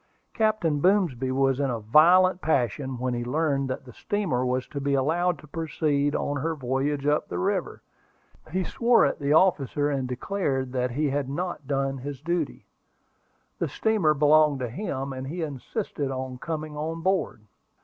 Captain 0.33 0.79
Boomsby 0.79 1.31
was 1.31 1.59
in 1.59 1.69
a 1.69 1.79
violent 1.79 2.41
passion 2.41 2.97
when 2.97 3.13
he 3.13 3.23
learned 3.23 3.69
that 3.69 3.85
the 3.85 3.93
steamer 3.93 4.43
was 4.43 4.67
to 4.67 4.81
be 4.81 4.95
allowed 4.95 5.37
to 5.37 5.45
proceed 5.45 6.15
on 6.15 6.37
her 6.37 6.55
voyage 6.55 7.05
up 7.05 7.27
the 7.29 7.37
river. 7.37 7.83
He 8.49 8.63
swore 8.63 9.05
at 9.05 9.19
the 9.19 9.31
officer, 9.33 9.91
and 9.91 10.07
declared 10.07 10.71
that 10.73 10.89
he 10.89 11.11
had 11.11 11.29
not 11.29 11.67
done 11.67 11.99
his 11.99 12.19
duty. 12.19 12.65
The 13.59 13.67
steamer 13.69 14.15
belonged 14.15 14.57
to 14.61 14.69
him, 14.69 15.13
and 15.13 15.27
he 15.27 15.43
insisted 15.43 16.09
on 16.09 16.39
coming 16.39 16.75
on 16.75 17.01
board. 17.03 17.43